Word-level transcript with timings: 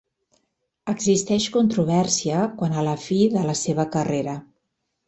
Existeix 0.93 1.45
controvèrsia 1.57 2.41
quant 2.63 2.75
a 2.75 2.87
la 2.89 2.99
fi 3.07 3.21
de 3.39 3.47
la 3.53 3.57
seva 3.65 3.91
carrera. 3.99 4.41